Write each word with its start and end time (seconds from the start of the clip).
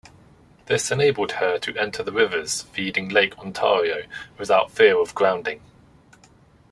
This 0.65 0.89
enabled 0.89 1.33
her 1.33 1.59
to 1.59 1.77
enter 1.77 2.01
the 2.01 2.11
rivers 2.11 2.63
feeding 2.63 3.09
Lake 3.09 3.37
Ontario 3.37 4.07
without 4.35 4.71
fear 4.71 4.99
of 4.99 5.13
grounding. 5.13 5.61